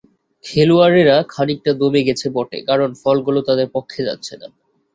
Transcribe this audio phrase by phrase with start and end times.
[0.45, 4.47] খেলোয়াড়েরা খানিকটা দমে গেছে বটে, কারণ ফলগুলো তাদের পক্ষে যাচ্ছে না।